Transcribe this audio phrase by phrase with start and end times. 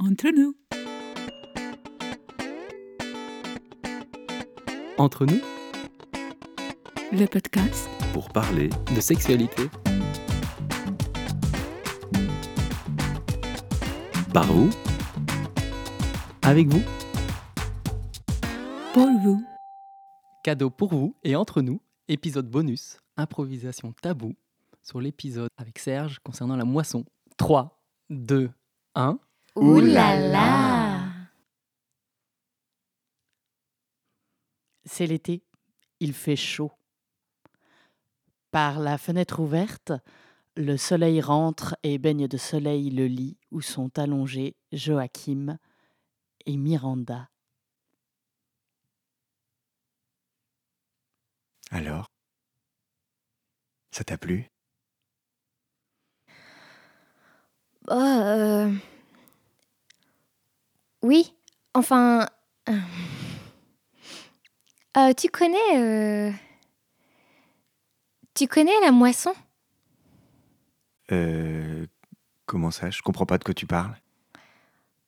[0.00, 0.54] Entre nous.
[4.96, 5.40] Entre nous,
[7.10, 9.62] Le podcast pour parler de sexualité.
[14.32, 14.70] Par vous,
[16.42, 16.82] avec vous,
[18.94, 19.42] pour vous.
[20.44, 24.36] cadeau pour vous et entre nous, épisode bonus, improvisation tabou
[24.80, 27.04] sur l'épisode avec Serge concernant la moisson.
[27.36, 28.50] 3, 2,
[28.94, 29.18] 1.
[29.60, 31.00] Ouh là là
[34.84, 35.42] C'est l'été,
[35.98, 36.70] il fait chaud.
[38.52, 39.92] Par la fenêtre ouverte,
[40.56, 45.58] le soleil rentre et baigne de soleil le lit où sont allongés Joachim
[46.46, 47.28] et Miranda.
[51.72, 52.06] Alors
[53.90, 54.48] Ça t'a plu?
[57.90, 58.72] Oh, euh,
[61.02, 61.34] Oui,
[61.74, 62.26] enfin...
[64.96, 65.76] euh, tu connais...
[65.76, 66.30] euh,
[68.34, 69.32] Tu connais la moisson?
[71.12, 71.86] Euh.
[72.46, 72.90] Comment ça?
[72.90, 73.94] Je comprends pas de quoi tu parles.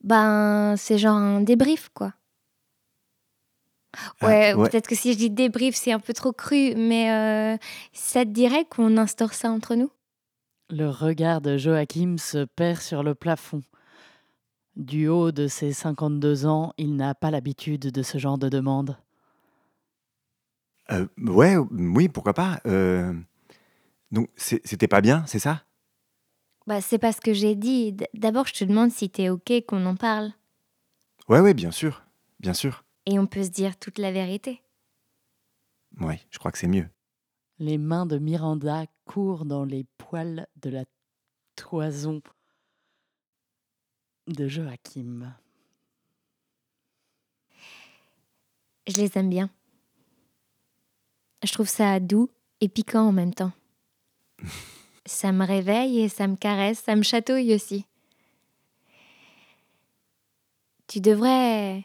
[0.03, 2.13] Ben, c'est genre un débrief, quoi.
[3.97, 4.69] Ah, Ouais, ouais.
[4.71, 7.57] peut-être que si je dis débrief, c'est un peu trop cru, mais euh,
[7.93, 9.91] ça te dirait qu'on instaure ça entre nous?
[10.71, 13.63] Le regard de Joachim se perd sur le plafond.
[14.77, 18.97] Du haut de ses 52 ans, il n'a pas l'habitude de ce genre de demande.
[20.91, 22.61] Euh, ouais, oui, pourquoi pas.
[22.67, 23.13] Euh,
[24.11, 25.65] Donc, c'était pas bien, c'est ça?
[26.67, 27.97] Bah, c'est pas ce que j'ai dit.
[28.15, 30.33] D'abord, je te demande si t'es OK qu'on en parle.
[31.29, 32.03] Ouais, ouais, bien sûr.
[32.39, 32.85] Bien sûr.
[33.07, 34.63] Et on peut se dire toute la vérité.
[36.01, 36.89] Ouais, je crois que c'est mieux.
[37.59, 40.85] Les mains de Miranda courent dans les poils de la
[41.57, 42.21] toison
[44.27, 45.35] de Joachim.
[48.87, 49.51] Je les aime bien.
[51.43, 52.31] Je trouve ça doux
[52.61, 53.53] et piquant en même temps.
[55.07, 57.87] ça me réveille et ça me caresse, ça me chatouille aussi.
[60.87, 61.85] Tu devrais...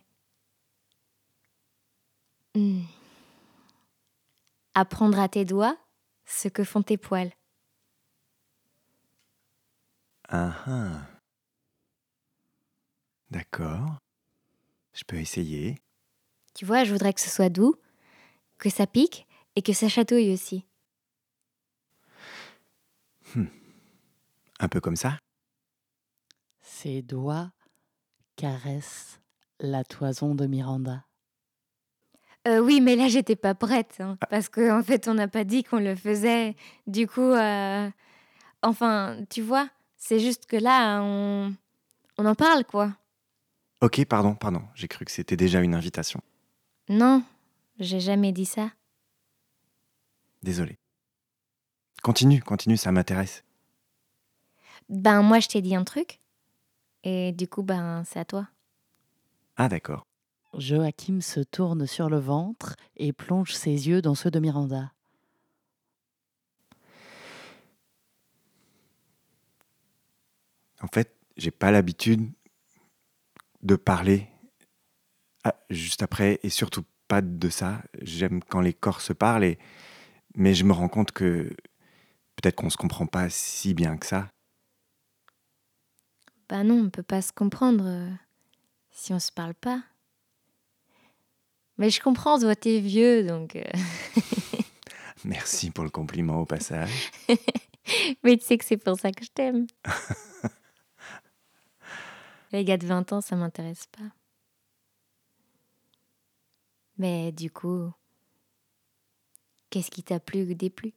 [2.55, 2.83] Hmm.
[4.73, 5.77] apprendre à tes doigts
[6.25, 7.33] ce que font tes poils.
[10.29, 11.14] Ah ah.
[13.35, 13.97] D'accord.
[14.93, 15.81] Je peux essayer.
[16.53, 17.75] Tu vois, je voudrais que ce soit doux,
[18.59, 20.63] que ça pique et que ça chatouille aussi.
[23.35, 25.19] Un peu comme ça
[26.61, 27.51] Ses doigts
[28.37, 29.19] caressent
[29.59, 31.03] la toison de Miranda.
[32.47, 33.97] Euh, oui, mais là, j'étais pas prête.
[33.99, 36.55] hein, parce qu'en en fait, on n'a pas dit qu'on le faisait.
[36.87, 37.89] Du coup, euh,
[38.61, 41.53] enfin, tu vois, c'est juste que là, on,
[42.17, 42.95] on en parle, quoi.
[43.85, 44.63] Ok, pardon, pardon.
[44.73, 46.19] J'ai cru que c'était déjà une invitation.
[46.89, 47.23] Non,
[47.77, 48.71] j'ai jamais dit ça.
[50.41, 50.79] Désolé.
[52.01, 53.43] Continue, continue, ça m'intéresse.
[54.89, 56.19] Ben, moi, je t'ai dit un truc.
[57.03, 58.47] Et du coup, ben, c'est à toi.
[59.55, 60.07] Ah, d'accord.
[60.57, 64.93] Joachim se tourne sur le ventre et plonge ses yeux dans ceux de Miranda.
[70.81, 72.31] En fait, j'ai pas l'habitude
[73.65, 74.27] de parler
[75.43, 77.81] ah, juste après et surtout pas de ça.
[78.01, 79.59] J'aime quand les corps se parlent, et...
[80.35, 81.49] mais je me rends compte que
[82.35, 84.29] peut-être qu'on se comprend pas si bien que ça.
[86.47, 88.09] Ben non, on peut pas se comprendre euh,
[88.91, 89.81] si on se parle pas.
[91.77, 93.55] Mais je comprends, toi, t'es vieux, donc...
[93.55, 93.63] euh,
[95.25, 97.11] Merci pour le compliment au passage.
[98.23, 99.65] Mais tu sais que c'est pour ça que je t'aime.
[102.51, 104.11] Les gars de 20 ans, ça m'intéresse pas.
[106.97, 107.91] Mais du coup,
[109.69, 110.93] qu'est-ce qui t'a plu ou déplu?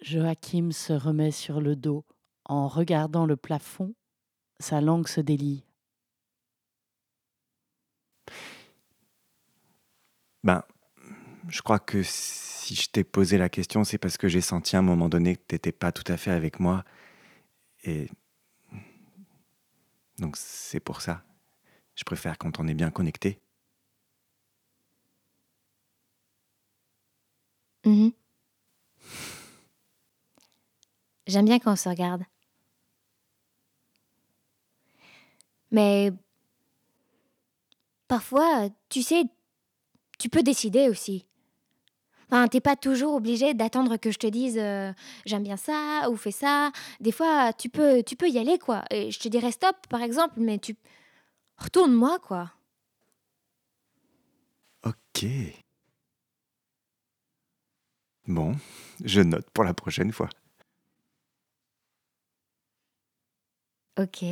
[0.00, 2.04] Joachim se remet sur le dos.
[2.44, 3.94] En regardant le plafond,
[4.58, 5.64] sa langue se délie.
[10.44, 10.62] Ben,
[11.48, 14.80] je crois que si je t'ai posé la question, c'est parce que j'ai senti à
[14.80, 16.84] un moment donné que t'étais pas tout à fait avec moi.
[17.84, 18.08] Et.
[20.22, 21.24] Donc c'est pour ça.
[21.96, 23.40] Je préfère quand on est bien connecté.
[27.84, 28.12] Mhm.
[31.26, 32.22] J'aime bien quand on se regarde.
[35.72, 36.12] Mais
[38.06, 39.24] parfois, tu sais,
[40.18, 41.26] tu peux décider aussi.
[42.32, 44.90] Enfin, t'es pas toujours obligé d'attendre que je te dise euh,
[45.26, 46.72] j'aime bien ça ou fais ça.
[47.00, 48.84] Des fois, tu peux, tu peux y aller quoi.
[48.90, 50.76] Et je te dirais stop par exemple, mais tu,
[51.62, 52.52] Retourne-moi, quoi.
[54.84, 55.26] Ok.
[58.26, 58.56] Bon,
[59.04, 60.28] je note pour la prochaine fois.
[63.96, 64.24] Ok.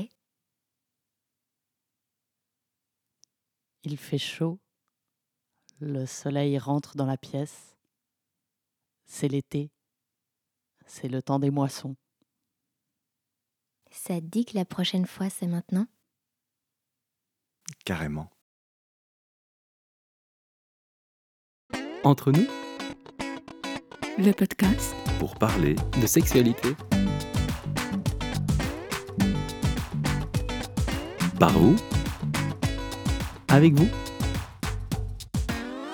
[3.85, 4.59] Il fait chaud.
[5.81, 7.77] Le soleil rentre dans la pièce.
[9.13, 9.73] C'est l'été.
[10.87, 11.97] C'est le temps des moissons.
[13.91, 15.89] Ça te dit que la prochaine fois, c'est maintenant?
[17.85, 18.31] Carrément.
[22.05, 22.47] Entre nous,
[24.17, 26.77] Le podcast Pour parler de sexualité,
[31.41, 31.75] par vous
[33.49, 33.89] avec vous.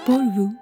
[0.04, 0.54] pour vous.